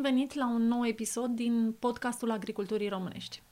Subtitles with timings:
[0.00, 3.42] bun venit la un nou episod din podcastul Agriculturii Românești.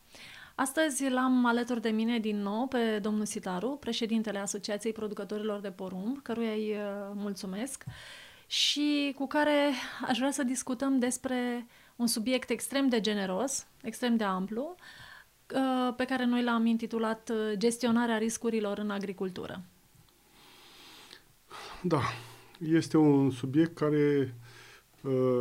[0.54, 6.22] Astăzi l-am alături de mine din nou pe domnul Sitaru, președintele Asociației Producătorilor de Porumb,
[6.22, 7.84] căruia îi uh, mulțumesc
[8.46, 9.72] și cu care
[10.08, 11.66] aș vrea să discutăm despre
[11.96, 14.74] un subiect extrem de generos, extrem de amplu,
[15.54, 19.62] uh, pe care noi l-am intitulat uh, Gestionarea riscurilor în agricultură.
[21.82, 22.00] Da,
[22.58, 24.47] este un subiect care Uh,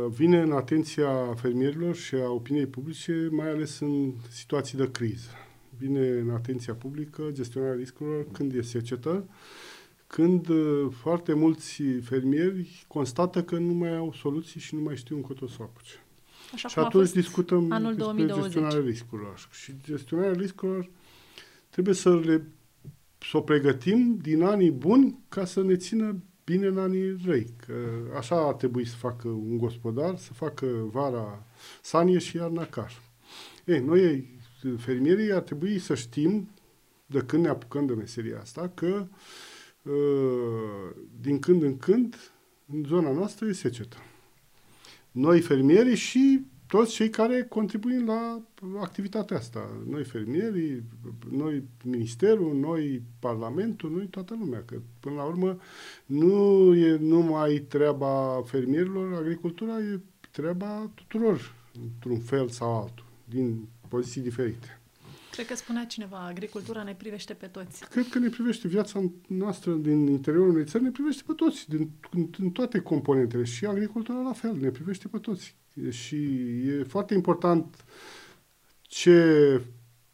[0.08, 5.30] vine în atenția fermierilor și a opiniei publice, mai ales în situații de criză.
[5.78, 9.28] Vine în atenția publică gestionarea riscurilor când e secetă,
[10.06, 15.16] când uh, foarte mulți fermieri constată că nu mai au soluții și nu mai știu
[15.16, 16.02] încotro să o apuce.
[16.52, 18.42] Așa și atunci discutăm anul despre 2020.
[18.42, 19.48] gestionarea riscurilor.
[19.50, 20.90] Și gestionarea riscurilor
[21.70, 22.46] trebuie să le
[23.30, 27.46] să o pregătim din anii buni ca să ne țină bine în anii răi.
[27.66, 27.74] Că
[28.16, 31.46] așa ar trebui să facă un gospodar, să facă vara
[31.82, 33.02] sanie și iarna car.
[33.64, 34.28] Ei, noi,
[34.78, 36.48] fermierii, ar trebui să știm,
[37.06, 39.06] de când ne apucăm de meseria asta, că
[39.82, 42.32] uh, din când în când,
[42.72, 43.96] în zona noastră e secetă.
[45.10, 48.40] Noi, fermierii și toți cei care contribuim la
[48.80, 49.70] activitatea asta.
[49.88, 50.82] Noi fermierii,
[51.30, 54.62] noi ministerul, noi parlamentul, noi toată lumea.
[54.66, 55.58] Că până la urmă
[56.06, 64.20] nu e numai treaba fermierilor, agricultura e treaba tuturor, într-un fel sau altul, din poziții
[64.20, 64.77] diferite.
[65.38, 67.88] Cred că spunea cineva, agricultura ne privește pe toți.
[67.88, 71.90] Cred că ne privește viața noastră din interiorul unei țări, ne privește pe toți, din,
[72.38, 73.44] din toate componentele.
[73.44, 75.56] Și agricultura la fel, ne privește pe toți.
[75.90, 76.16] Și
[76.66, 77.84] e foarte important
[78.82, 79.62] ce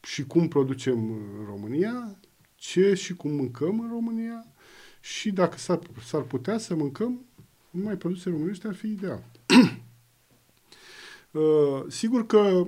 [0.03, 2.19] și cum producem în România,
[2.55, 4.47] ce și cum mâncăm în România
[5.01, 7.25] și dacă s-ar, s-ar putea să mâncăm
[7.71, 9.25] numai produse românești, ar fi ideal.
[11.31, 12.67] uh, sigur că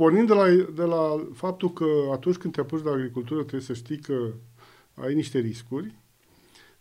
[0.00, 3.72] pornind de la, de la faptul că atunci când te apuci de agricultură trebuie să
[3.72, 4.32] știi că
[4.94, 5.94] ai niște riscuri,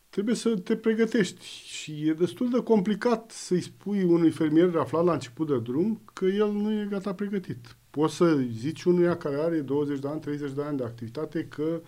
[0.09, 5.13] trebuie să te pregătești și e destul de complicat să-i spui unui fermier aflat la
[5.13, 7.75] început de drum că el nu e gata pregătit.
[7.89, 11.81] Poți să zici unuia care are 20 de ani, 30 de ani de activitate că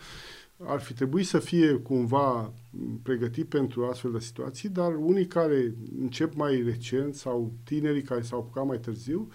[0.58, 2.54] ar fi trebuit să fie cumva
[3.04, 8.40] pregătit pentru astfel de situații, dar unii care încep mai recent sau tinerii care s-au
[8.40, 9.28] apucat mai târziu,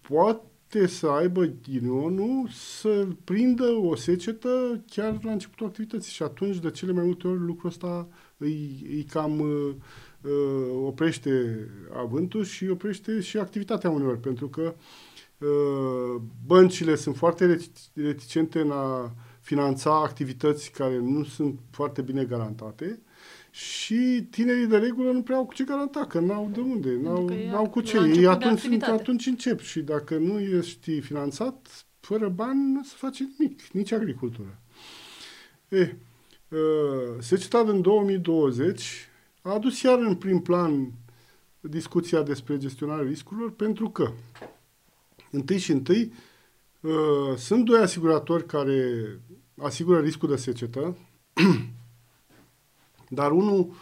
[0.00, 6.58] pot poate să aibă ghinionul să prindă o secetă chiar la începutul activității și atunci
[6.58, 9.74] de cele mai multe ori lucrul ăsta îi, îi cam uh,
[10.22, 11.58] uh, oprește
[11.96, 14.74] avântul și oprește și activitatea uneori, pentru că
[15.38, 17.58] uh, băncile sunt foarte
[17.94, 23.00] reticente în a finanța activități care nu sunt foarte bine garantate
[23.58, 27.28] și tinerii de regulă nu prea au cu ce garanta, că n-au de unde, n-au,
[27.50, 27.98] n-au cu ce.
[27.98, 33.62] Ei atunci, atunci încep și dacă nu ești finanțat, fără bani nu se face nimic,
[33.72, 34.60] nici agricultură.
[35.68, 35.96] E,
[36.48, 36.58] uh,
[37.18, 39.08] seceta din 2020
[39.42, 40.92] a adus iar în prim plan
[41.60, 44.12] discuția despre gestionarea riscurilor pentru că
[45.30, 46.12] întâi și întâi
[46.80, 48.92] uh, sunt doi asiguratori care
[49.56, 50.96] asigură riscul de secetă
[53.08, 53.72] Dar unul,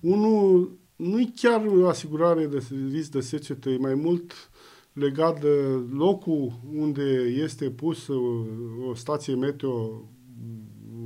[0.00, 4.50] unul nu-i chiar o asigurare de risc de secetă, e mai mult
[4.92, 8.44] legat de locul unde este pus o,
[8.88, 10.04] o stație meteo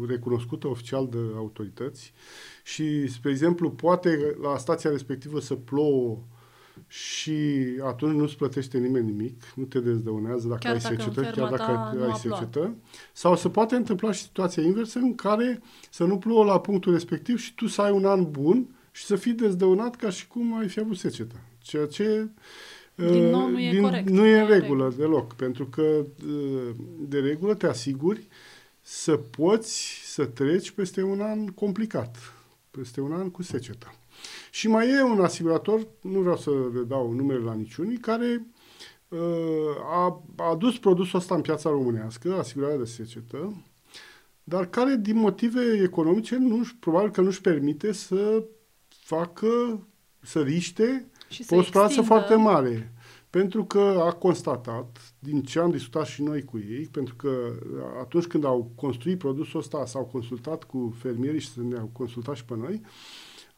[0.07, 2.13] recunoscută oficial de autorități
[2.65, 6.19] și, spre exemplu, poate la stația respectivă să plouă
[6.95, 11.51] și atunci nu-ți plătește nimeni nimic, nu te dezdăunează dacă chiar ai dacă secetă, chiar
[11.51, 12.75] dacă ai secetă.
[13.13, 17.39] Sau se poate întâmpla și situația inversă în care să nu plouă la punctul respectiv
[17.39, 20.69] și tu să ai un an bun și să fii dezdăunat ca și cum ai
[20.69, 21.35] fi avut secetă.
[21.63, 22.29] Ceea ce
[22.95, 24.11] din nou nu e din, corect.
[24.11, 28.29] Nu e în regulă deloc, pentru că uh, de regulă te asiguri
[28.81, 32.17] să poți să treci peste un an complicat,
[32.71, 33.95] peste un an cu secetă.
[34.55, 38.47] Și mai e un asigurator, nu vreau să le dau numele la niciunii, care
[39.09, 39.19] uh,
[39.85, 43.65] a, a adus produsul ăsta în piața românească, asigurarea de secetă,
[44.45, 48.45] dar care din motive economice nu probabil că nu-și permite să
[48.89, 49.81] facă,
[50.21, 51.09] să riște
[51.47, 52.93] pe o suprafață foarte mare.
[53.31, 57.53] Pentru că a constatat, din ce am discutat și noi cu ei, pentru că
[58.01, 62.57] atunci când au construit produsul ăsta, s-au consultat cu fermierii și ne-au consultat și pe
[62.57, 62.89] noi, uh,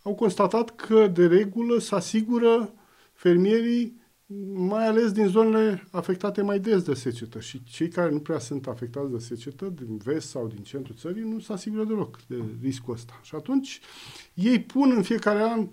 [0.07, 2.73] au constatat că, de regulă, se asigură
[3.13, 4.01] fermierii
[4.55, 7.41] mai ales din zonele afectate mai des de secetă.
[7.41, 11.23] Și cei care nu prea sunt afectați de secetă, din vest sau din centrul țării,
[11.23, 13.21] nu se asigură deloc de riscul ăsta.
[13.23, 13.81] Și atunci
[14.35, 15.69] ei pun în fiecare an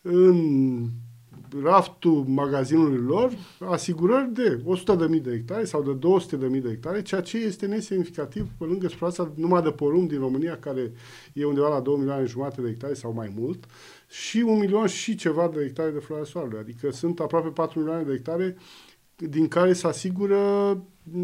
[0.00, 0.88] în
[1.62, 4.62] raftul magazinului lor asigurări de
[5.16, 5.98] 100.000 de hectare sau de
[6.36, 10.58] 200.000 de hectare, ceea ce este nesemnificativ pe lângă suprafața numai de porumb din România,
[10.58, 10.92] care
[11.32, 13.64] e undeva la 2 milioane jumate de hectare sau mai mult,
[14.08, 16.58] și un milion și ceva de hectare de floarea soarelui.
[16.58, 18.56] Adică sunt aproape 4 milioane de hectare
[19.16, 20.36] din care se asigură,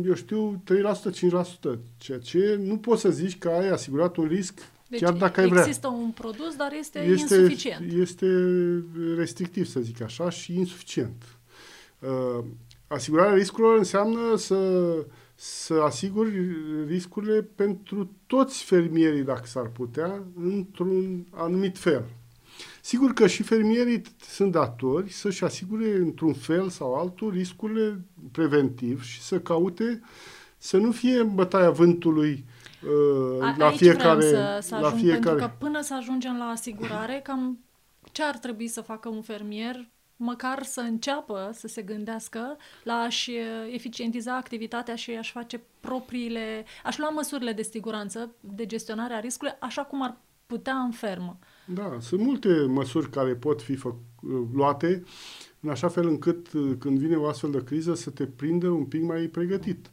[0.05, 4.61] eu știu, 3%, 5%, ceea ce nu poți să zici că ai asigurat un risc
[4.99, 5.62] deci chiar dacă ai vrea.
[5.62, 7.93] există un produs, dar este, este insuficient.
[7.93, 8.26] Este
[9.17, 11.23] restrictiv, să zic așa, și insuficient.
[11.99, 12.44] Uh,
[12.87, 14.93] asigurarea riscurilor înseamnă să,
[15.35, 16.31] să asiguri
[16.87, 22.05] riscurile pentru toți fermierii, dacă s-ar putea, într-un anumit fel.
[22.81, 28.00] Sigur că și fermierii sunt datori să-și asigure într-un fel sau altul riscurile
[28.32, 30.00] preventiv și să caute
[30.58, 32.44] să nu fie bătaia vântului
[32.86, 34.20] uh, la Aici fiecare...
[34.20, 35.20] să, să ajung, la fiecare...
[35.20, 37.58] pentru că până să ajungem la asigurare, cam
[38.12, 43.32] ce ar trebui să facă un fermier măcar să înceapă să se gândească la a-și
[43.72, 49.52] eficientiza activitatea și a-și face propriile, a-și lua măsurile de siguranță, de gestionare a riscului,
[49.60, 50.16] așa cum ar
[50.46, 51.38] putea în fermă.
[51.66, 53.94] Da, sunt multe măsuri care pot fi fă,
[54.52, 55.02] luate
[55.60, 56.48] în așa fel încât
[56.78, 59.90] când vine o astfel de criză să te prindă un pic mai pregătit.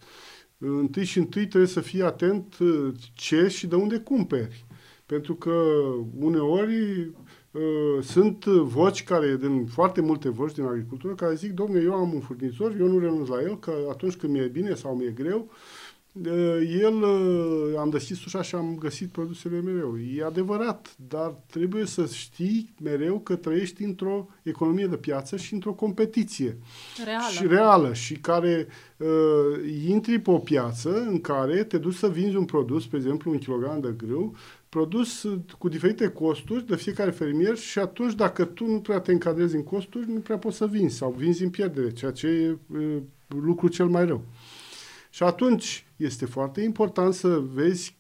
[0.63, 2.57] Întâi și întâi trebuie să fii atent
[3.13, 4.65] ce și de unde cumperi.
[5.05, 5.51] Pentru că
[6.19, 6.99] uneori
[7.51, 12.13] uh, sunt voci care, din foarte multe voci din agricultură, care zic, domne, eu am
[12.13, 15.49] un furnizor, eu nu renunț la el, că atunci când mi-e bine sau mi-e greu,
[16.81, 17.03] el,
[17.77, 19.97] am deschis ușa și am găsit produsele mereu.
[20.15, 25.73] E adevărat, dar trebuie să știi mereu că trăiești într-o economie de piață și într-o
[25.73, 26.57] competiție.
[27.05, 27.31] Reală.
[27.31, 28.67] Și reală și care
[28.97, 29.07] uh,
[29.87, 33.37] intri pe o piață în care te duci să vinzi un produs, pe exemplu un
[33.37, 34.35] kilogram de grâu,
[34.69, 35.27] produs
[35.57, 39.63] cu diferite costuri de fiecare fermier și atunci dacă tu nu prea te încadrezi în
[39.63, 42.97] costuri, nu prea poți să vinzi sau vinzi în pierdere, ceea ce e uh,
[43.27, 44.23] lucru cel mai rău.
[45.13, 47.97] Și atunci este foarte important să vezi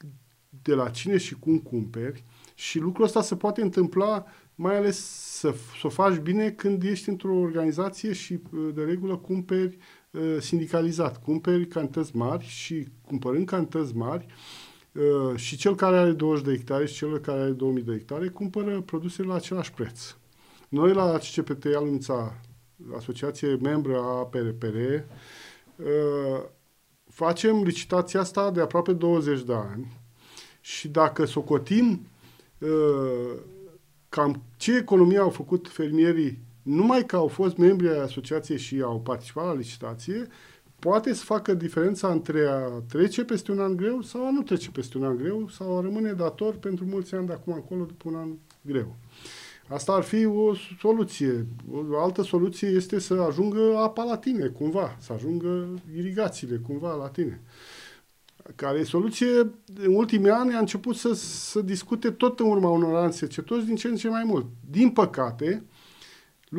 [0.61, 2.23] de la cine și cum cumperi
[2.55, 4.25] și lucrul ăsta se poate întâmpla
[4.55, 4.97] mai ales
[5.37, 9.77] să, să o faci bine când ești într-o organizație și uh, de regulă cumperi
[10.11, 14.25] uh, sindicalizat, cumperi cantități mari și cumpărând cantități mari
[14.91, 18.27] uh, și cel care are 20 de hectare și cel care are 2000 de hectare
[18.27, 20.15] cumpără produsele la același preț.
[20.69, 22.39] Noi la CCPT Alunța,
[22.97, 26.43] asociație membră a PRPR, uh,
[27.11, 29.97] facem licitația asta de aproape 20 de ani
[30.61, 32.07] și dacă socotim
[32.57, 33.39] uh,
[34.09, 38.99] cam ce economie au făcut fermierii numai că au fost membri ai asociației și au
[38.99, 40.27] participat la licitație,
[40.79, 44.71] poate să facă diferența între a trece peste un an greu sau a nu trece
[44.71, 48.09] peste un an greu sau a rămâne dator pentru mulți ani de acum încolo după
[48.09, 48.29] un an
[48.61, 48.95] greu.
[49.73, 51.47] Asta ar fi o soluție.
[51.91, 57.07] O altă soluție este să ajungă apa la tine, cumva, să ajungă irigațiile, cumva, la
[57.07, 57.41] tine.
[58.55, 59.39] Care e soluție,
[59.75, 63.75] în ultimii ani a început să, să discute tot în urma unor ani secetoși din
[63.75, 64.45] ce în ce mai mult.
[64.69, 65.63] Din păcate,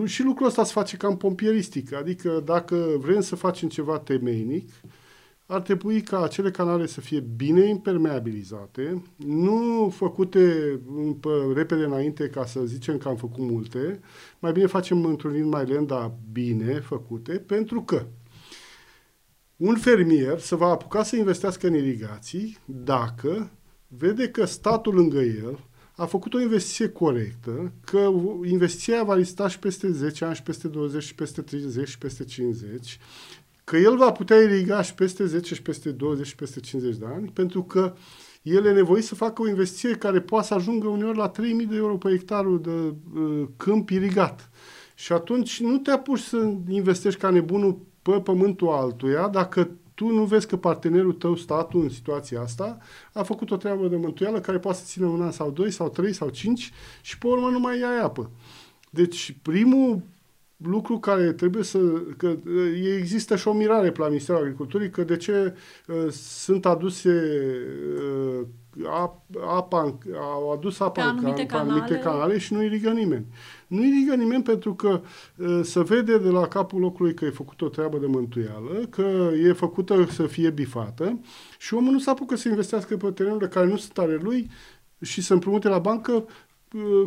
[0.05, 4.71] și lucrul ăsta se face cam pompieristic, adică dacă vrem să facem ceva temeinic,
[5.53, 10.39] ar trebui ca acele canale să fie bine impermeabilizate, nu făcute
[11.21, 14.01] pe, repede înainte ca să zicem că am făcut multe,
[14.39, 18.07] mai bine facem într-un mai lent, dar bine făcute, pentru că
[19.57, 23.51] un fermier se va apuca să investească în irigații dacă
[23.87, 25.59] vede că statul lângă el
[25.97, 28.11] a făcut o investiție corectă, că
[28.45, 32.25] investiția va lista și peste 10 ani, și peste 20, și peste 30, și peste
[32.25, 32.99] 50
[33.65, 37.07] că el va putea iriga și peste 10 și peste 20 și peste 50 de
[37.15, 37.95] ani, pentru că
[38.43, 41.77] el e nevoit să facă o investiție care poate să ajungă uneori la 3.000 de
[41.77, 44.51] euro pe hectarul de uh, câmp irigat.
[44.95, 50.25] Și atunci nu te apuci să investești ca nebunul pe pământul altuia dacă tu nu
[50.25, 52.79] vezi că partenerul tău, statul, în situația asta,
[53.13, 55.89] a făcut o treabă de mântuială care poate să țină un an sau doi sau
[55.89, 58.31] trei sau cinci și pe urmă nu mai ai apă.
[58.91, 60.03] Deci primul
[60.65, 61.79] lucru care trebuie să...
[62.17, 62.37] că
[62.99, 65.55] există și o mirare pe la Ministerul Agriculturii că de ce
[65.87, 67.23] uh, sunt aduse
[67.97, 68.47] uh,
[69.47, 71.69] apa, au adus apa pe în anumite, can, canale.
[71.69, 73.27] pe anumite canale și nu irigă nimeni.
[73.67, 75.01] Nu irigă nimeni pentru că
[75.37, 79.31] uh, se vede de la capul locului că e făcut o treabă de mântuială, că
[79.43, 81.21] e făcută să fie bifată
[81.59, 84.51] și omul nu se apucă să investească pe terenurile care nu sunt ale lui
[85.01, 86.25] și să împrumute la bancă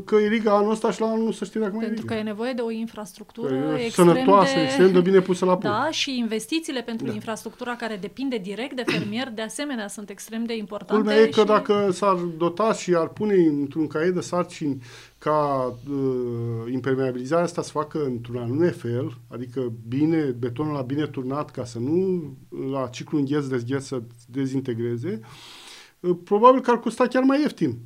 [0.06, 2.22] că iriga anul ăsta și la anul nu să știe dacă mai Pentru că e
[2.22, 4.62] nevoie de o infrastructură Că e extrem sănătoasă, de...
[4.62, 5.66] extrem de bine pusă la punct.
[5.66, 7.14] Da, și investițiile pentru Da.
[7.14, 10.94] infrastructura care depinde direct de fermier, de asemenea, sunt extrem de importante.
[10.94, 11.46] Culmea e că și...
[11.46, 14.82] dacă s-ar dota și ar pune într-un caiet de sarcini
[15.18, 21.52] ca uh, impermeabilizarea asta să facă într-un anume fel, adică bine, betonul la bine turnat
[21.52, 22.24] ca să nu
[22.72, 25.20] la ciclu îngheț-dezgheț să dezintegreze,
[26.00, 27.78] uh, probabil că ar costa chiar mai ieftin.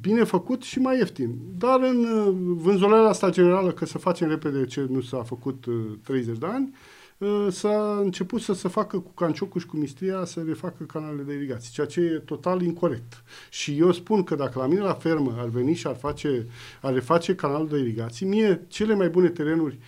[0.00, 1.38] Bine făcut și mai ieftin.
[1.58, 5.74] Dar în uh, vânzolarea asta generală că să facem repede ce nu s-a făcut uh,
[6.02, 6.74] 30 de ani,
[7.18, 11.32] uh, s-a început să se facă cu canciocul și cu mistria să refacă canalele de
[11.32, 13.22] irigație, ceea ce e total incorrect.
[13.50, 16.46] Și eu spun că dacă la mine la fermă ar veni și ar, face,
[16.80, 19.78] ar reface canalul de irigații, mie cele mai bune terenuri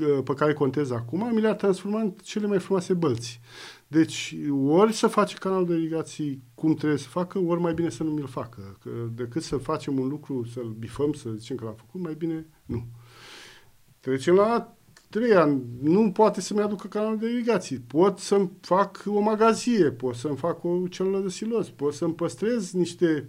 [0.00, 3.40] uh, pe care contez acum, mi le-ar transforma în cele mai frumoase bălți.
[3.88, 8.02] Deci, ori să face canalul de irigații cum trebuie să facă, ori mai bine să
[8.02, 8.76] nu mi-l facă.
[8.82, 12.46] Că decât să facem un lucru, să-l bifăm, să zicem că l-am făcut, mai bine
[12.66, 12.86] nu.
[14.00, 14.76] Trecem la
[15.08, 15.62] trei ani.
[15.82, 17.78] Nu poate să-mi aducă canalul de irigații.
[17.78, 22.72] Pot să-mi fac o magazie, pot să-mi fac o celulă de silos, pot să-mi păstrez
[22.72, 23.28] niște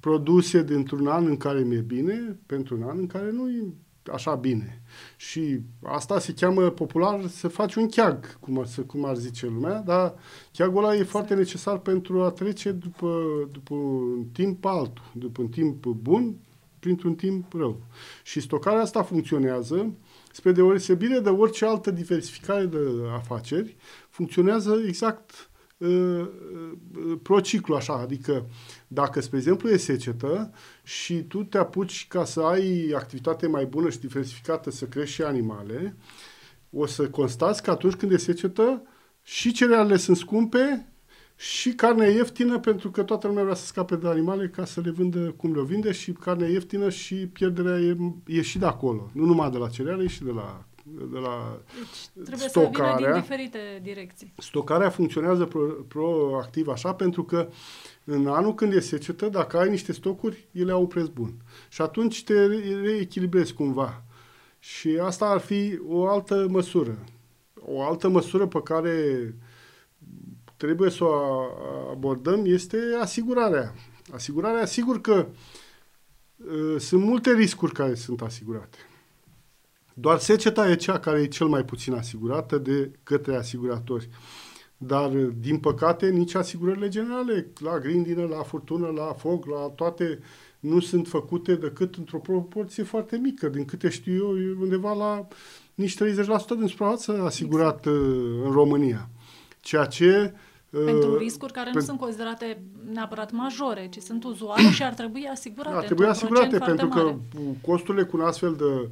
[0.00, 3.74] produse dintr-un an în care mi-e bine, pentru un an în care nu e
[4.12, 4.82] așa bine.
[5.16, 9.46] Și asta se cheamă popular să faci un cheag, cum ar, să- cum ar zice
[9.46, 10.14] lumea, dar
[10.52, 15.48] cheagul ăla e foarte necesar pentru a trece după, după un timp altul, după un
[15.48, 16.34] timp bun,
[16.78, 17.80] printr-un timp rău.
[18.22, 19.92] Și stocarea asta funcționează,
[20.32, 22.78] spre deosebire de orice altă diversificare de
[23.14, 23.76] afaceri,
[24.08, 25.51] funcționează exact uh, uh,
[27.22, 28.46] prociclu așa, adică
[28.88, 33.90] dacă, spre exemplu, e secetă și tu te apuci ca să ai activitate mai bună
[33.90, 35.96] și diversificată, să crești și animale,
[36.70, 38.82] o să constați că atunci când e secetă,
[39.22, 40.92] și cerealele sunt scumpe
[41.36, 44.80] și carnea e ieftină pentru că toată lumea vrea să scape de animale ca să
[44.80, 47.96] le vândă cum le vinde și carnea e ieftină și pierderea e,
[48.26, 49.10] e și de acolo.
[49.12, 52.70] Nu numai de la cereale, e și de la, de la Deci, trebuie să vină
[52.70, 53.20] din stocarea.
[53.20, 54.32] diferite direcții.
[54.38, 57.48] Stocarea funcționează pro, proactiv așa pentru că
[58.04, 61.32] în anul când e secetă, dacă ai niște stocuri, ele au un preț bun.
[61.68, 64.02] Și atunci te re- reechilibrezi cumva.
[64.58, 66.98] Și asta ar fi o altă măsură.
[67.60, 69.34] O altă măsură pe care
[70.56, 71.46] trebuie să o a-
[71.90, 73.74] abordăm este asigurarea.
[74.12, 75.26] Asigurarea, sigur că
[76.36, 78.78] uh, sunt multe riscuri care sunt asigurate.
[79.94, 84.08] Doar seceta e cea care e cel mai puțin asigurată de către asiguratori.
[84.76, 90.18] Dar, din păcate, nici asigurările generale, la grindină, la furtună, la foc, la toate,
[90.60, 93.48] nu sunt făcute decât într-o proporție foarte mică.
[93.48, 95.28] Din câte știu eu, e undeva la
[95.74, 95.98] nici 30%
[96.58, 97.96] din suprafață asigurat exact.
[98.44, 99.08] în România.
[99.60, 100.34] Ceea ce...
[100.84, 102.62] Pentru uh, riscuri care nu pen- sunt considerate
[102.92, 105.76] neapărat majore, ci sunt uzuale și ar trebui asigurate.
[105.76, 107.56] Ar trebui într-un asigurate procent pentru foarte că mare.
[107.60, 108.88] costurile cu un astfel de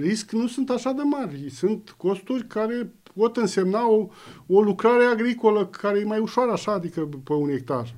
[0.00, 1.50] risc nu sunt așa de mari.
[1.50, 4.08] Sunt costuri care pot însemna o,
[4.46, 7.94] o lucrare agricolă care e mai ușoară așa, adică pe un hectar.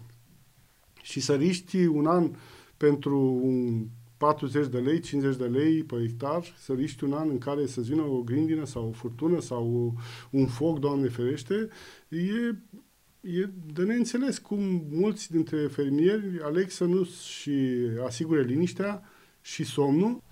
[1.03, 2.31] Și să riști un an
[2.77, 3.85] pentru un
[4.17, 7.81] 40 de lei, 50 de lei pe hectar, să riști un an în care să
[7.81, 9.95] vină o grindină sau o furtună sau
[10.31, 11.69] un foc, Doamne ferește,
[12.09, 12.55] e
[13.27, 17.53] e de neînțeles cum mulți dintre fermieri aleg să nu și
[18.05, 19.03] asigure liniștea
[19.41, 20.23] și somnul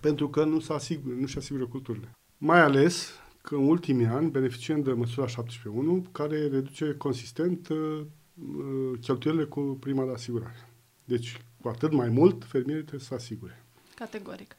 [0.00, 2.10] pentru că nu, se asigură, nu-și asigură culturile.
[2.38, 3.10] Mai ales
[3.42, 8.00] că în ultimii ani beneficiem de măsura 17.1 care reduce consistent uh,
[8.34, 10.68] uh, cheltuielile cu prima de asigurare.
[11.04, 13.64] Deci, cu atât mai mult, fermierii trebuie să se asigure.
[13.94, 14.56] Categoric.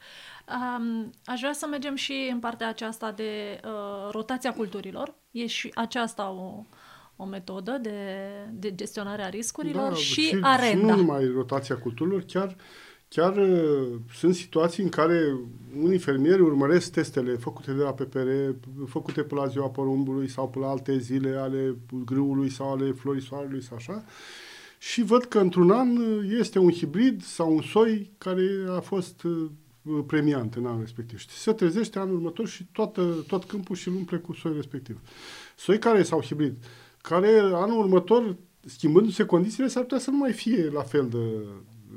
[0.48, 5.14] Um, aș vrea să mergem și în partea aceasta de uh, rotația culturilor.
[5.30, 6.64] E și aceasta o,
[7.16, 7.90] o metodă de,
[8.52, 10.86] de gestionare a riscurilor și, și, arenda.
[10.86, 12.56] Și nu numai rotația culturilor, chiar,
[13.08, 15.38] chiar uh, sunt situații în care
[15.82, 18.28] unii fermieri urmăresc testele făcute de la PPR,
[18.86, 23.22] făcute pe la ziua porumbului sau pe la alte zile ale grâului sau ale florii
[23.22, 24.04] soarelui sau așa,
[24.78, 29.22] și văd că într-un an uh, este un hibrid sau un soi care a fost
[29.22, 29.50] uh,
[30.06, 31.18] premiant în anul respectiv.
[31.18, 35.00] Și se trezește anul următor și toată, tot câmpul și îl umple cu soi respectiv.
[35.56, 36.54] Soi care sau hibrid,
[37.08, 41.46] care anul următor, schimbându-se condițiile, s-ar putea să nu mai fie la fel de,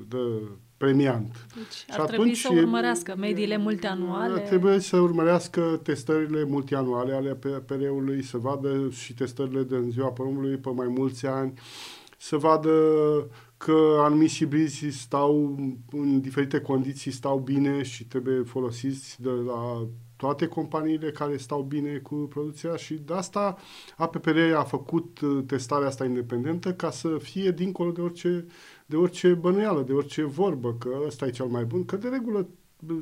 [0.07, 0.41] de
[0.77, 1.45] premiant.
[1.55, 4.39] Deci Și ar trebui să e- urmărească mediile multianuale.
[4.39, 10.57] Trebuie să urmărească testările multianuale ale PPR-ului, să vadă și testările de în ziua porumbului
[10.57, 11.53] pe mai mulți ani,
[12.17, 12.71] să vadă
[13.57, 15.57] că anumiți hibrizi stau
[15.91, 19.87] în diferite condiții, stau bine și trebuie folosiți de la
[20.19, 23.57] toate companiile care stau bine cu producția și de asta
[23.97, 28.45] APPR a făcut uh, testarea asta independentă ca să fie dincolo de orice,
[28.85, 32.47] de orice bănuială, de orice vorbă, că ăsta e cel mai bun, că de regulă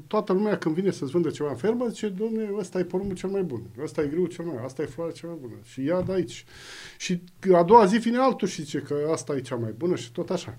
[0.07, 3.29] toată lumea când vine să-ți vândă ceva în fermă, zice, domne, ăsta e porumbul cel
[3.29, 5.55] mai bun, ăsta e grâul cel mai bun, asta e floarea cea mai bună.
[5.63, 6.45] Și ia de aici.
[6.97, 7.21] Și
[7.53, 10.29] a doua zi vine altul și zice că asta e cea mai bună și tot
[10.29, 10.55] așa.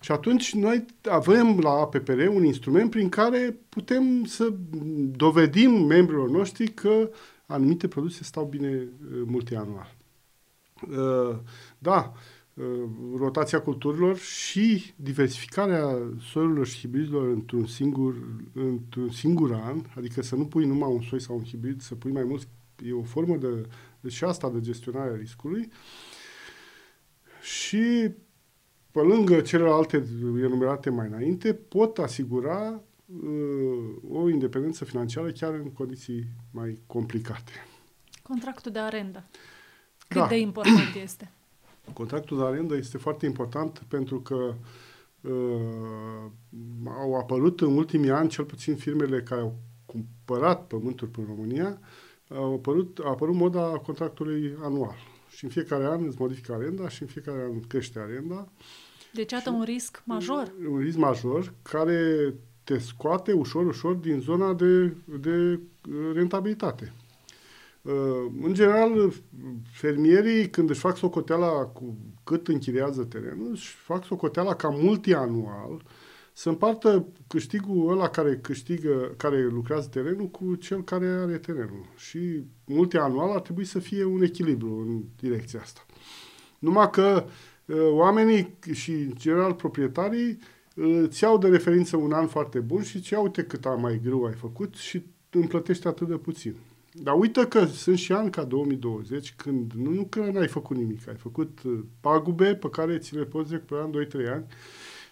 [0.00, 4.52] Și atunci noi avem la APPR un instrument prin care putem să
[5.16, 7.10] dovedim membrilor noștri că
[7.46, 9.94] anumite produse stau bine uh, multianual.
[10.90, 11.36] Uh,
[11.78, 12.12] da,
[12.54, 12.64] uh,
[13.16, 15.98] rotația culturilor și diversificarea
[16.30, 18.14] soiurilor și hibridilor într-un singur,
[18.52, 22.12] într-un singur an, adică să nu pui numai un soi sau un hibrid, să pui
[22.12, 22.48] mai mulți,
[22.84, 23.66] e o formă de,
[24.00, 25.70] de și asta de gestionare a riscului.
[27.42, 28.10] Și
[28.96, 30.06] pe lângă celelalte
[30.42, 37.52] enumerate mai înainte, pot asigura uh, o independență financiară chiar în condiții mai complicate.
[38.22, 39.24] Contractul de arendă.
[40.08, 40.26] Cât da.
[40.26, 41.30] de important este?
[41.92, 44.54] Contractul de arendă este foarte important pentru că
[45.20, 46.30] uh,
[46.86, 49.54] au apărut în ultimii ani, cel puțin firmele care au
[49.86, 51.80] cumpărat pământuri în România,
[52.28, 54.96] au apărut, a apărut moda contractului anual.
[55.28, 58.48] Și în fiecare an îți modifică arenda și în fiecare an crește arenda.
[58.58, 58.84] Uh,
[59.16, 60.52] deci, iată un risc major.
[60.70, 65.60] Un risc major care te scoate ușor, ușor din zona de, de
[66.14, 66.92] rentabilitate.
[67.82, 67.92] Uh,
[68.42, 69.12] în general,
[69.72, 75.82] fermierii, când își fac socoteala cu cât închiriază terenul, își fac socoteala ca multianual
[76.32, 81.86] să împartă câștigul ăla care câștigă, care lucrează terenul cu cel care are terenul.
[81.96, 85.86] Și multianual ar trebui să fie un echilibru în direcția asta.
[86.58, 87.55] Numai că uh, Uh,
[87.90, 90.38] oamenii și, în general, proprietarii
[90.74, 94.24] îți iau de referință un an foarte bun și îți iau uite cât mai greu
[94.24, 96.54] ai făcut și îmi plătești atât de puțin.
[97.02, 101.08] Dar uită că sunt și ani ca 2020, când nu, nu că n-ai făcut nimic,
[101.08, 104.44] ai făcut uh, pagube pe care ți le poți recupera în 2-3 ani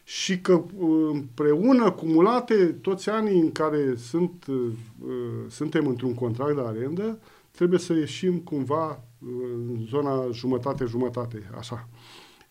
[0.04, 4.44] și că uh, împreună, cumulate, toți anii în care sunt,
[5.48, 7.18] suntem într-un contract de arendă,
[7.50, 11.88] trebuie să ieșim cumva în zona jumătate-jumătate, așa.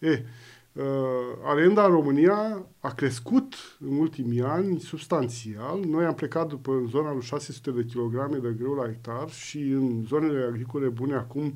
[0.04, 0.26] E,
[0.74, 0.84] uh,
[1.44, 5.80] arenda în România a crescut în ultimii ani substanțial.
[5.80, 9.60] Noi am plecat după în zona lui 600 de kilograme de greu la hectar și
[9.60, 11.54] în zonele agricole bune acum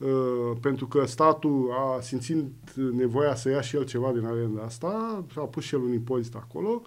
[0.00, 5.24] Uh, pentru că statul a simțit nevoia să ia și el ceva din arenda asta,
[5.36, 6.82] a pus și el un impozit acolo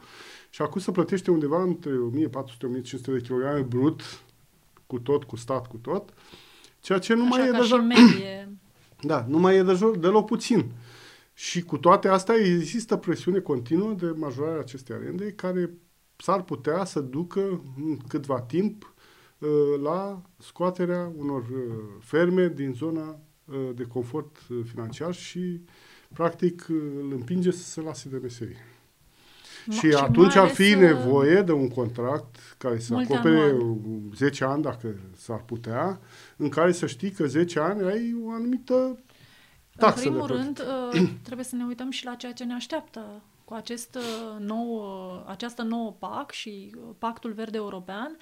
[0.49, 2.29] și acum se plătește undeva între 1400-1500
[3.05, 4.01] de kilograme brut,
[4.87, 6.13] cu tot, cu stat, cu tot,
[6.79, 7.75] ceea ce nu Așa mai e deja...
[7.75, 8.52] medie.
[9.05, 10.71] Da, nu mai e deja deloc puțin.
[11.33, 15.77] Și cu toate astea există presiune continuă de majorare a acestei arende care
[16.17, 18.93] s-ar putea să ducă în câtva timp
[19.37, 19.49] uh,
[19.81, 25.61] la scoaterea unor uh, ferme din zona uh, de confort financiar și
[26.13, 28.72] practic îl împinge să se lase de meserie.
[29.65, 33.75] Ma, și, și atunci ar fi nevoie de un contract care să acopere anual.
[34.15, 35.99] 10 ani, dacă s-ar putea,
[36.37, 38.97] în care să știi că 10 ani ai o anumită
[39.77, 43.21] Taxele în primul rând, uh, trebuie să ne uităm și la ceea ce ne așteaptă
[43.45, 48.17] cu acest uh, nou, uh, această nouă PAC și Pactul Verde European,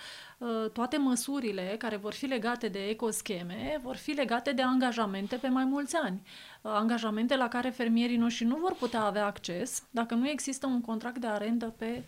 [0.74, 5.64] toate măsurile care vor fi legate de ecoscheme vor fi legate de angajamente pe mai
[5.64, 6.22] mulți ani.
[6.62, 11.18] Angajamente la care fermierii noștri nu vor putea avea acces dacă nu există un contract
[11.18, 12.04] de arendă pe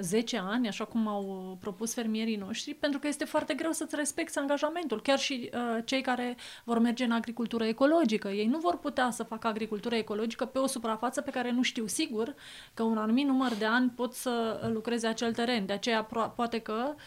[0.00, 3.96] 10 uh, ani, așa cum au propus fermierii noștri, pentru că este foarte greu să-ți
[3.96, 5.02] respecti angajamentul.
[5.02, 9.22] Chiar și uh, cei care vor merge în agricultură ecologică, ei nu vor putea să
[9.22, 12.34] facă agricultură ecologică pe o suprafață pe care nu știu sigur
[12.74, 15.66] că un anumit număr de ani pot să lucreze acel teren.
[15.66, 16.02] De aceea
[16.36, 17.00] poate că uh,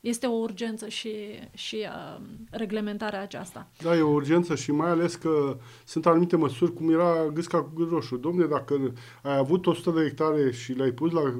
[0.00, 1.10] este o urgență și,
[1.54, 3.68] și uh, reglementarea aceasta.
[3.82, 7.70] Da, e o urgență și mai ales că sunt anumite măsuri, cum era gâsca cu
[7.74, 8.16] gât roșu.
[8.16, 11.34] Domne, dacă ai avut 100 de hectare și le-ai pus la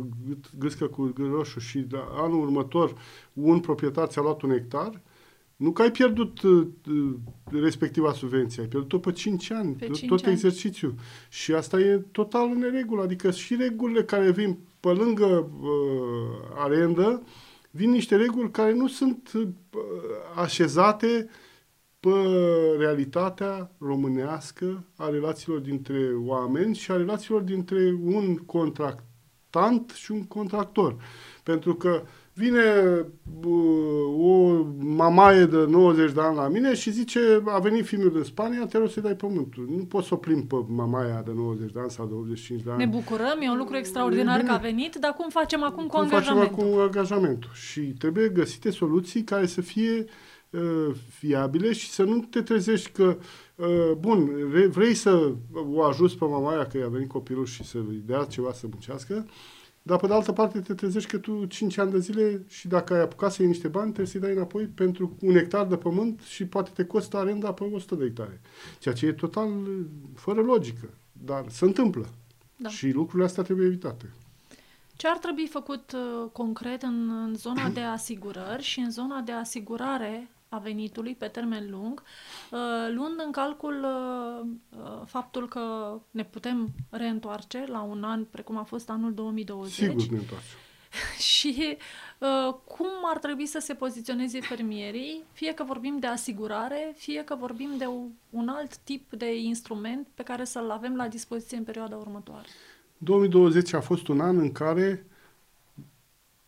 [0.58, 2.94] gâscă cu gât roșu și de anul următor
[3.32, 5.00] un proprietar ți-a luat un hectar,
[5.58, 6.66] nu că ai pierdut uh,
[7.44, 10.32] respectiva subvenție, ai pierdut-o pe 5 ani, pe 5 tot ani.
[10.32, 10.94] exercițiul.
[11.28, 13.02] Și asta e total în neregulă.
[13.02, 17.22] Adică și regulile care vin pe lângă uh, arendă,
[17.70, 19.48] vin niște reguli care nu sunt uh,
[20.36, 21.28] așezate
[22.00, 22.14] pe
[22.78, 30.96] realitatea românească a relațiilor dintre oameni și a relațiilor dintre un contractant și un contractor.
[31.42, 32.02] Pentru că
[32.38, 32.62] vine
[33.44, 38.22] uh, o mamaie de 90 de ani la mine și zice, a venit filmul din
[38.22, 39.66] Spania, te rog să-i dai pământul.
[39.76, 42.70] Nu poți să o plimbi pe mamaia de 90 de ani sau de 85 de
[42.70, 42.78] ani.
[42.78, 46.00] Ne bucurăm, e un lucru extraordinar că a venit, dar cum facem acum cu cum
[46.00, 46.54] angajamentul?
[46.54, 47.50] facem acum angajamentul?
[47.52, 50.04] Și trebuie găsite soluții care să fie
[50.50, 53.16] uh, fiabile și să nu te trezești că,
[53.54, 55.32] uh, bun, re- vrei să
[55.74, 59.26] o ajuți pe mamaia că i-a venit copilul și să-i dea ceva să muncească,
[59.88, 62.94] dar pe de altă parte te trezești că tu 5 ani de zile și dacă
[62.94, 66.20] ai apucat să iei niște bani, trebuie să-i dai înapoi pentru un hectar de pământ
[66.20, 68.40] și poate te costă arenda pe 100 de hectare.
[68.78, 70.88] Ceea ce e total uh, fără logică.
[71.12, 72.08] Dar se întâmplă.
[72.56, 72.68] Da.
[72.68, 74.12] Și lucrurile astea trebuie evitate.
[74.96, 79.32] Ce ar trebui făcut uh, concret în, în zona de asigurări și în zona de
[79.32, 82.02] asigurare a venitului pe termen lung,
[82.50, 82.58] uh,
[82.94, 84.46] luând în calcul uh,
[84.80, 90.06] uh, faptul că ne putem reîntoarce la un an precum a fost anul 2020 Sigur
[90.06, 90.58] ne întoarcem.
[91.34, 91.76] și
[92.18, 97.34] uh, cum ar trebui să se poziționeze fermierii, fie că vorbim de asigurare, fie că
[97.34, 101.64] vorbim de u- un alt tip de instrument pe care să-l avem la dispoziție în
[101.64, 102.46] perioada următoare.
[102.98, 105.06] 2020 a fost un an în care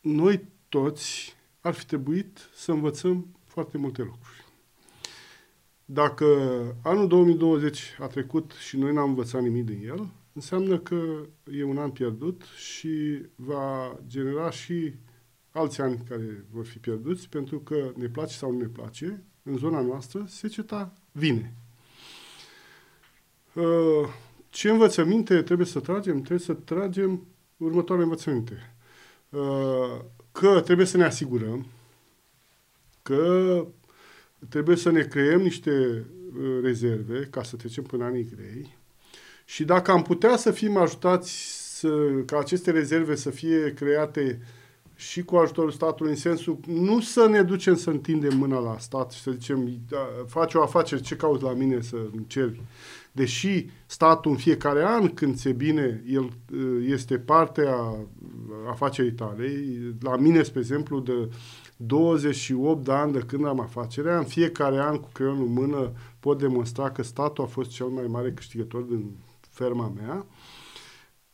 [0.00, 4.44] noi toți ar fi trebuit să învățăm foarte multe lucruri.
[5.84, 6.26] Dacă
[6.82, 11.02] anul 2020 a trecut și noi n-am învățat nimic din el, înseamnă că
[11.52, 14.94] e un an pierdut și va genera și
[15.50, 19.56] alți ani care vor fi pierduți, pentru că ne place sau nu ne place, în
[19.56, 21.54] zona noastră, seceta vine.
[23.54, 24.08] Uh,
[24.48, 26.14] Ce învățăminte trebuie să tragem?
[26.16, 28.74] Trebuie să tragem următoarele învățăminte.
[29.28, 30.00] Uh,
[30.32, 31.66] Că trebuie să ne asigurăm
[33.02, 33.66] că
[34.48, 38.78] trebuie să ne creăm niște uh, rezerve ca să trecem până anii grei
[39.44, 41.88] și dacă am putea să fim ajutați să,
[42.26, 44.40] ca aceste rezerve să fie create
[44.94, 49.12] și cu ajutorul statului, în sensul nu să ne ducem să întindem mâna la stat
[49.12, 52.60] și să zicem, "Da, faci o afacere, ce cauți la mine să îmi ceri?
[53.12, 57.96] Deși statul în fiecare an, când se bine, el uh, este parte a
[58.68, 59.52] afacerii tale.
[60.00, 61.28] La mine, spre exemplu, de
[61.76, 66.38] 28 de ani de când am afacerea, în fiecare an cu creionul în mână pot
[66.38, 70.26] demonstra că statul a fost cel mai mare câștigător din ferma mea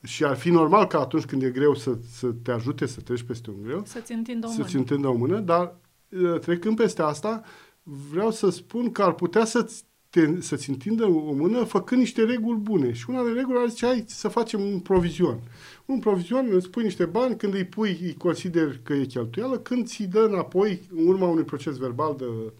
[0.02, 3.22] și ar fi normal că atunci când e greu să, să te ajute să treci
[3.22, 4.78] peste un greu, Să-ți întindă o să-ți mână.
[4.78, 5.76] întindă o mână, dar
[6.08, 7.42] uh, trecând peste asta,
[7.82, 9.84] vreau să spun că ar putea să-ți,
[10.16, 12.92] te, să-ți întindă o mână făcând niște reguli bune.
[12.92, 15.40] Și una de reguli ar zice, hai să facem un provizion.
[15.84, 19.86] Un provizion, îți pui niște bani, când îi pui, îi consider că e cheltuială, când
[19.86, 22.52] ți dă înapoi, în urma unui proces verbal de,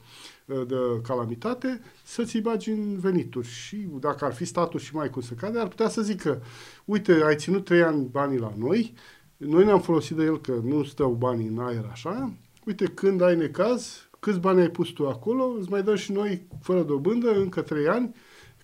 [0.65, 3.49] de calamitate, să ți-i bagi în venituri.
[3.49, 6.43] Și dacă ar fi statul și mai cum să cade, ar putea să zică,
[6.85, 8.95] uite, ai ținut trei ani banii la noi,
[9.37, 12.33] noi ne-am folosit de el că nu stau banii în aer așa,
[12.65, 16.47] uite, când ai necaz, câți bani ai pus tu acolo, îți mai dăm și noi,
[16.61, 18.15] fără dobândă, încă trei ani,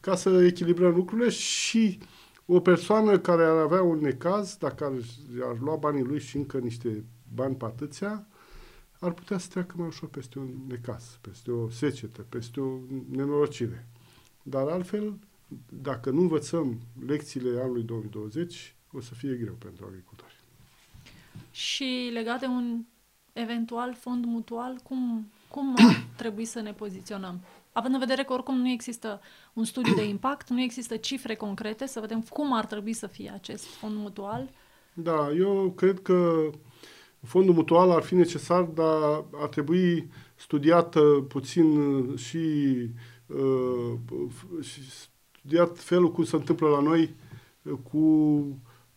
[0.00, 1.98] ca să echilibrăm lucrurile și
[2.46, 4.92] o persoană care ar avea un necaz, dacă ar,
[5.48, 8.26] ar lua banii lui și încă niște bani pe atâția,
[9.00, 12.78] ar putea să treacă mai ușor peste un necaz, peste o secetă, peste o
[13.10, 13.86] nenorocire.
[14.42, 15.18] Dar altfel,
[15.68, 20.40] dacă nu învățăm lecțiile anului 2020, o să fie greu pentru agricultori.
[21.50, 22.84] Și legat de un
[23.32, 27.40] eventual fond mutual, cum, cum ar trebui să ne poziționăm?
[27.72, 29.20] Având în vedere că oricum nu există
[29.52, 33.30] un studiu de impact, nu există cifre concrete, să vedem cum ar trebui să fie
[33.34, 34.50] acest fond mutual.
[34.94, 36.50] Da, eu cred că
[37.22, 42.38] fondul mutual ar fi necesar, dar ar trebui studiat uh, puțin uh, și,
[43.26, 43.92] uh,
[44.28, 47.14] f- și studiat felul cum se întâmplă la noi
[47.62, 47.98] uh, cu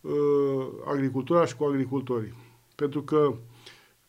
[0.00, 2.34] uh, agricultura și cu agricultorii.
[2.74, 3.34] Pentru că,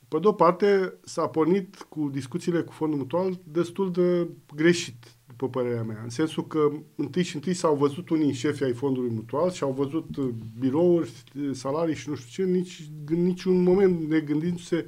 [0.07, 5.49] pe de o parte, s-a pornit cu discuțiile cu fondul mutual destul de greșit, după
[5.49, 5.99] părerea mea.
[6.03, 9.71] În sensul că întâi și întâi s-au văzut unii șefi ai fondului mutual și au
[9.71, 14.85] văzut uh, birouri, uh, salarii și nu știu ce, nici, în niciun moment ne gândindu-se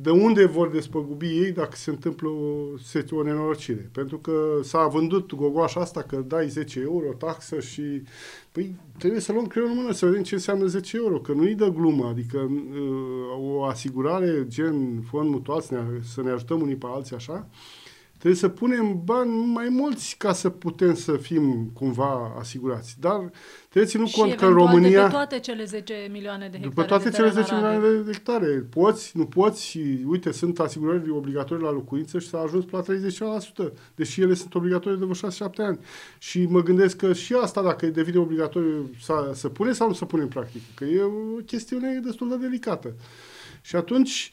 [0.00, 3.90] de unde vor despăgubi ei dacă se întâmplă o, se- o nenorocire.
[3.92, 8.02] Pentru că s-a vândut gogoașa asta că dai 10 euro taxă și
[8.52, 11.54] păi trebuie să luăm creionul în mână să vedem ce înseamnă 10 euro, că nu-i
[11.54, 16.76] dă glumă, adică uh, o asigurare gen fond mutual să ne, să ne ajutăm unii
[16.76, 17.48] pe alții așa,
[18.18, 22.96] Trebuie să punem bani mai mulți ca să putem să fim cumva asigurați.
[23.00, 23.30] Dar
[23.68, 25.02] trebuie ținut și cont că în eventual de România...
[25.02, 27.78] pe toate cele 10 milioane de hectare După toate de cele teren 10 arabile.
[27.78, 32.38] milioane de hectare, poți, nu poți și uite, sunt asigurări obligatorii la locuință și s-a
[32.38, 35.78] ajuns la 30%, deși ele sunt obligatorii de vreo 6-7 ani.
[36.18, 40.04] Și mă gândesc că și asta, dacă devine obligatoriu, să, să pune sau nu să
[40.04, 42.94] pune în practică, că e o chestiune destul de delicată.
[43.60, 44.32] Și atunci,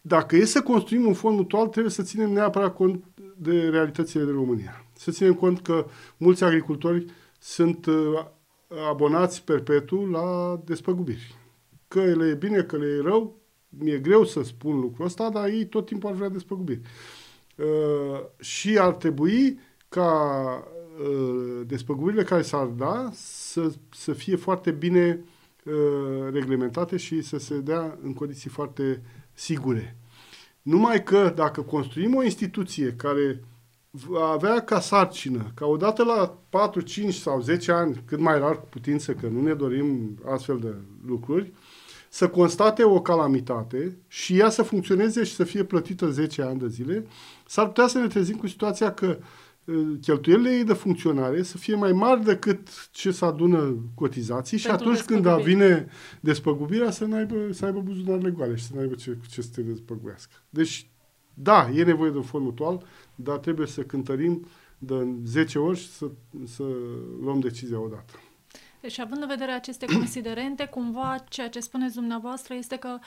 [0.00, 3.04] dacă e să construim un fond mutual, trebuie să ținem neapărat cont
[3.36, 4.84] de realitățile de România.
[4.96, 5.86] Să ținem cont că
[6.16, 7.04] mulți agricultori
[7.38, 8.24] sunt uh,
[8.90, 11.34] abonați perpetu la despăgubiri.
[11.88, 15.48] Că le e bine, că le e rău, mi-e greu să spun lucrul ăsta, dar
[15.48, 16.80] ei tot timpul ar vrea despăgubiri.
[17.56, 19.58] Uh, și ar trebui
[19.88, 20.12] ca
[21.00, 25.24] uh, despăgubirile care s-ar da să, să fie foarte bine
[25.64, 29.02] uh, reglementate și să se dea în condiții foarte
[29.40, 29.96] sigure.
[30.62, 33.44] Numai că dacă construim o instituție care
[33.90, 38.60] va avea ca sarcină, ca odată la 4, 5 sau 10 ani, cât mai rar
[38.60, 40.74] cu putință, că nu ne dorim astfel de
[41.06, 41.52] lucruri,
[42.08, 46.68] să constate o calamitate și ea să funcționeze și să fie plătită 10 ani de
[46.68, 47.06] zile,
[47.46, 49.24] s-ar putea să ne trezim cu situația că uh,
[50.00, 55.00] cheltuielile ei de funcționare să fie mai mari decât ce se adună cotizații și atunci
[55.00, 55.88] când vine
[56.20, 59.60] despăgubirea să, aibă, să aibă buzunarele goale și să nu aibă ce, ce să te
[59.60, 60.32] despăguiască.
[60.50, 60.90] Deci,
[61.34, 64.46] da, e nevoie de un fond mutual, dar trebuie să cântărim
[64.78, 66.10] de 10 ori și să,
[66.46, 66.62] să
[67.20, 68.12] luăm decizia odată.
[68.80, 72.98] Deci, având în vedere aceste considerente, cumva ceea ce spuneți dumneavoastră este că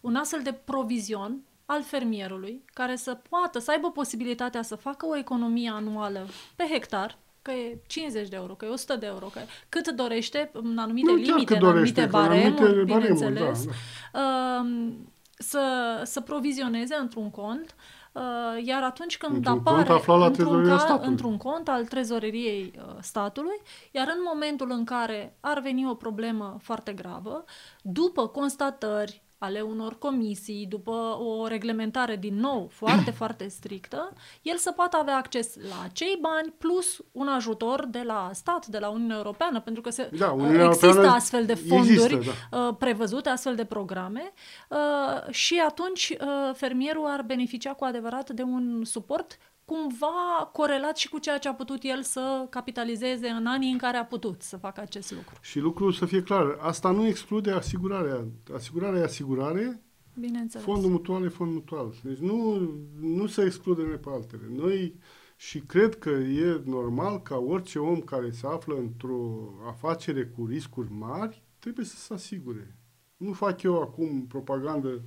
[0.00, 5.16] un astfel de provizion al fermierului, care să poată, să aibă posibilitatea să facă o
[5.16, 9.40] economie anuală pe hectar, că e 50 de euro, că e 100 de euro, că
[9.68, 13.70] cât dorește, în anumite nu, limite, în anumite baremuri, bineînțeles, da,
[14.12, 14.20] da.
[14.20, 14.92] Uh,
[15.38, 17.74] să, să provizioneze într-un cont
[18.12, 22.94] Uh, iar atunci când într-un apare cont la într-un, ca, într-un cont al trezoreriei uh,
[23.00, 27.44] statului, iar în momentul în care ar veni o problemă foarte gravă,
[27.82, 34.70] după constatări ale unor comisii, după o reglementare din nou foarte, foarte strictă, el să
[34.70, 39.16] poată avea acces la acei bani plus un ajutor de la stat, de la Uniunea
[39.16, 42.58] Europeană, pentru că se, da, Uniunea există Europeană astfel de fonduri există, da.
[42.58, 44.32] Uh, prevăzute, astfel de programe
[44.68, 51.08] uh, și atunci uh, fermierul ar beneficia cu adevărat de un suport cumva corelat și
[51.08, 54.56] cu ceea ce a putut el să capitalizeze în anii în care a putut să
[54.56, 55.34] facă acest lucru.
[55.40, 58.24] Și lucrul să fie clar, asta nu exclude asigurarea.
[58.54, 59.82] Asigurarea e asigurare,
[60.18, 60.66] Bineînțeles.
[60.66, 61.94] fondul mutual e fond mutual.
[62.02, 62.60] Deci nu,
[63.00, 64.42] nu se exclude pe altele.
[64.56, 64.94] Noi
[65.36, 70.92] și cred că e normal ca orice om care se află într-o afacere cu riscuri
[70.92, 72.76] mari, trebuie să se asigure.
[73.16, 75.02] Nu fac eu acum propagandă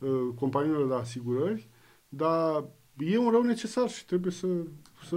[0.00, 1.68] uh, companiilor de asigurări,
[2.08, 2.64] dar
[2.98, 4.46] e un rău necesar și trebuie să,
[5.08, 5.16] să,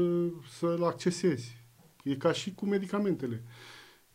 [0.58, 1.58] să-l accesezi.
[2.04, 3.44] E ca și cu medicamentele.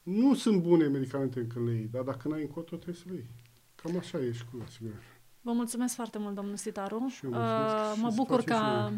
[0.03, 3.31] Nu sunt bune medicamentele când le iei, dar dacă n-ai încotro, trebuie să le iei.
[3.75, 5.03] Cam așa e și cu asigurarea.
[5.41, 7.07] Vă mulțumesc foarte mult, domnul Sitaru.
[7.09, 8.91] Și eu uh, mă bucur că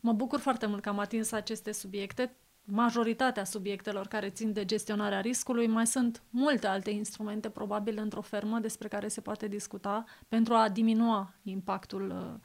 [0.00, 2.36] mă bucur foarte mult că am atins aceste subiecte.
[2.64, 8.58] Majoritatea subiectelor care țin de gestionarea riscului, mai sunt multe alte instrumente, probabil, într-o fermă
[8.58, 12.40] despre care se poate discuta pentru a diminua impactul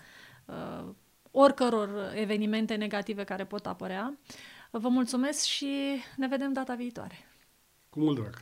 [0.48, 0.94] uh, uh
[1.36, 4.18] oricăror evenimente negative care pot apărea.
[4.72, 7.26] Vă mulțumesc și ne vedem data viitoare.
[7.90, 8.42] Cu mult drag!